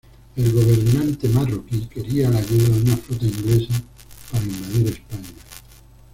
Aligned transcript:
El 0.35 0.51
gobernante 0.51 1.29
marroquí 1.29 1.85
quería 1.85 2.27
la 2.31 2.39
ayuda 2.39 2.69
de 2.69 2.81
una 2.81 2.97
flota 2.97 3.23
inglesa 3.23 3.83
para 4.31 4.45
invadir 4.45 4.87
España. 4.87 5.29